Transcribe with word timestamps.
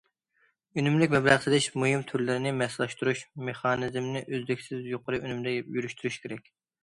ئۈنۈملۈك 0.79 1.11
مەبلەغ 1.15 1.43
سېلىش 1.43 1.67
مۇھىم 1.81 2.05
تۈرلىرىنى 2.11 2.53
ماسلاشتۇرۇش 2.61 3.21
مېخانىزمىنى 3.49 4.25
ئۈزلۈكسىز 4.29 4.87
يۇقىرى 4.95 5.21
ئۈنۈمدە 5.23 5.55
يۈرۈشتۈرۈش 5.57 6.19
كېرەك. 6.25 6.53